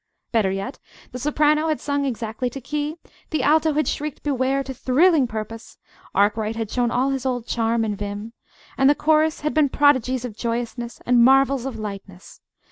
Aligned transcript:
Better 0.31 0.49
yet, 0.49 0.79
the 1.11 1.19
soprano 1.19 1.67
had 1.67 1.79
sung 1.79 2.05
exactly 2.05 2.49
to 2.49 2.59
key, 2.59 2.95
the 3.29 3.43
alto 3.43 3.73
had 3.73 3.87
shrieked 3.87 4.23
"Beware!" 4.23 4.63
to 4.63 4.73
thrilling 4.73 5.27
purpose, 5.27 5.77
Arkwright 6.15 6.55
had 6.55 6.71
shown 6.71 6.89
all 6.89 7.11
his 7.11 7.23
old 7.23 7.45
charm 7.45 7.85
and 7.85 7.95
vim, 7.99 8.33
and 8.79 8.89
the 8.89 8.95
chorus 8.95 9.41
had 9.41 9.53
been 9.53 9.69
prodigies 9.69 10.25
of 10.25 10.35
joyousness 10.35 11.01
and 11.05 11.23
marvels 11.23 11.67
of 11.67 11.77
lightness. 11.77 12.41